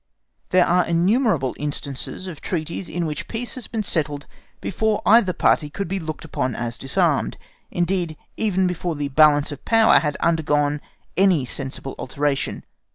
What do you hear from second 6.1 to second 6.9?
upon as